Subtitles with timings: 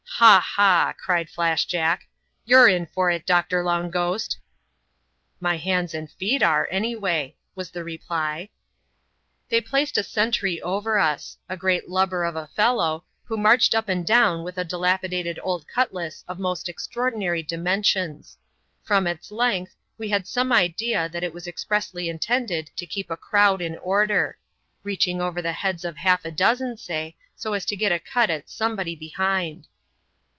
[0.21, 2.07] "Ha, ha!" cried Flash Jack,"
[2.45, 3.25] you're in for it.
[3.25, 4.37] Doctor Long Ghost.""
[5.41, 8.51] My hands and feet are, any way," was the reply.
[9.49, 12.99] The^ placed & sentry over \xa *, a ^xe«ct lubber of a fellow.
[12.99, 12.99] CHAP.
[12.99, 13.25] xxvm.J RECEPTION FROM THE FRENCHMAN.
[13.25, 18.37] 106 who marched up and down with a dilapidated old cutlass of most extraordinary dimensions.
[18.83, 23.17] From its length, we had some idea that it was expressly intended to keep a
[23.17, 24.37] crowd in order—
[24.83, 28.29] reaching over the heads of half a dozen, say, so as to get a cut
[28.29, 29.67] at somebody behind.